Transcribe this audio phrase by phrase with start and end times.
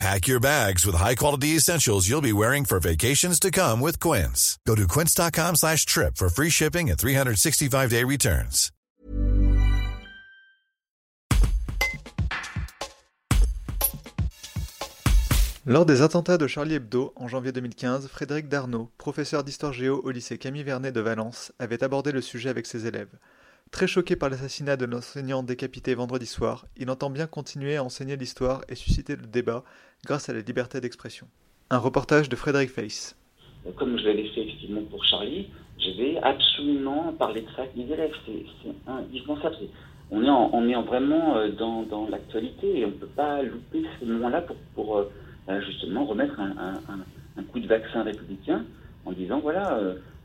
[0.00, 4.58] Pack your bags with high-quality essentials you'll be wearing for vacations to come with Quince.
[4.66, 8.70] Go to quince.com slash trip for free shipping and 365-day returns.
[15.66, 20.10] Lors des attentats de Charlie Hebdo en janvier 2015, Frédéric Darnaud, professeur d'histoire géo au
[20.10, 23.08] lycée Camille Vernet de Valence, avait abordé le sujet avec ses élèves.
[23.74, 28.14] Très choqué par l'assassinat de l'enseignant décapité vendredi soir, il entend bien continuer à enseigner
[28.14, 29.64] l'histoire et susciter le débat
[30.06, 31.26] grâce à la liberté d'expression.
[31.70, 33.16] Un reportage de Frédéric Feiss.
[33.74, 35.48] Comme je l'avais fait effectivement pour Charlie,
[35.80, 38.12] je vais absolument parler de ça avec mes élèves.
[38.24, 39.56] C'est indispensable.
[40.12, 40.22] On
[40.68, 44.44] est, vraiment euh, dans, l'actualité et on ne peut pas louper ce moment-là
[44.76, 45.10] pour, euh,
[45.48, 48.64] euh, justement remettre un, coup de vaccin républicain
[49.04, 49.80] en disant voilà,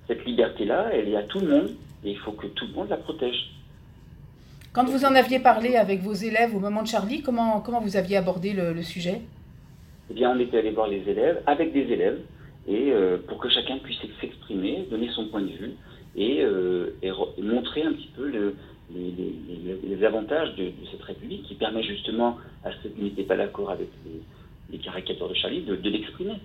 [0.08, 1.70] cette liberté-là, elle est à tout le monde
[2.04, 3.52] et il faut que tout le monde la protège.
[4.72, 7.98] Quand vous en aviez parlé avec vos élèves au moment de Charlie, comment, comment vous
[7.98, 9.22] aviez abordé le, le sujet?
[10.12, 12.20] Eh bien, on était allé voir les élèves, avec des élèves,
[12.68, 15.72] et euh, pour que chacun puisse s'exprimer, donner son point de vue,
[16.16, 18.56] et, euh, et, et montrer un petit peu le,
[18.94, 23.24] les, les, les, avantages de, de, cette République qui permet justement à ceux qui n'étaient
[23.24, 24.22] pas d'accord avec les,
[24.72, 26.36] les, caricatures de Charlie de, de l'exprimer.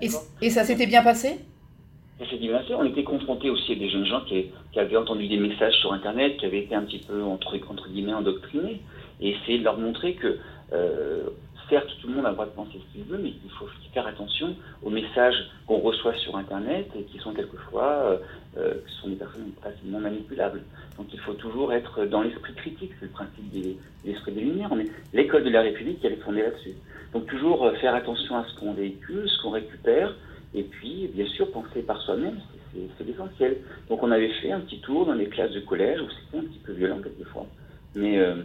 [0.00, 0.08] Et,
[0.42, 1.40] et ça s'était bien passé?
[2.80, 5.92] On était confronté aussi à des jeunes gens qui, qui, avaient entendu des messages sur
[5.92, 7.56] Internet, qui avaient été un petit peu entre,
[7.88, 8.80] guillemets endoctrinés,
[9.20, 10.38] et essayer de leur montrer que,
[10.72, 11.24] euh,
[11.68, 13.66] certes, tout le monde a le droit de penser ce qu'il veut, mais il faut
[13.92, 18.18] faire attention aux messages qu'on reçoit sur Internet et qui sont quelquefois euh,
[18.56, 20.62] euh, sont des personnes facilement manipulables.
[20.96, 23.74] Donc il faut toujours être dans l'esprit critique, c'est le principe de
[24.04, 24.70] l'esprit des Lumières.
[25.12, 26.74] L'école de la République, elle est là-dessus.
[27.12, 30.14] Donc toujours faire attention à ce qu'on véhicule, ce qu'on récupère,
[30.54, 32.38] et puis, bien sûr, penser par soi-même,
[32.98, 33.58] c'est l'essentiel.
[33.88, 36.48] Donc, on avait fait un petit tour dans les classes de collège où c'était un
[36.48, 37.46] petit peu violent quelquefois.
[37.94, 38.42] Mais euh,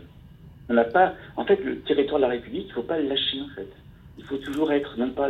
[0.69, 1.13] on n'a pas.
[1.35, 3.69] En fait, le territoire de la République, il ne faut pas le lâcher, en fait.
[4.17, 5.29] Il faut toujours être, non pas,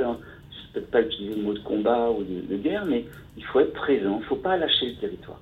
[0.74, 3.06] peut-être pas utiliser le mot de combat ou de, de guerre, mais
[3.38, 4.18] il faut être présent.
[4.18, 5.40] Il ne faut pas lâcher le territoire.